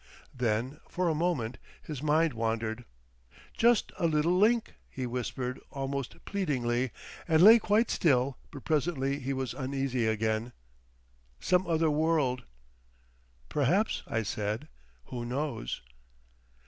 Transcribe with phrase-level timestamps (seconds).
[0.33, 2.85] Then, for a moment, his mind wandered.
[3.53, 6.89] "Just a little link," he whispered almost pleadingly,
[7.27, 10.53] and lay quite still, but presently he was uneasy again.
[11.39, 12.45] "Some other world"
[13.47, 14.67] "Perhaps," I said.
[15.11, 15.83] "Who knows?"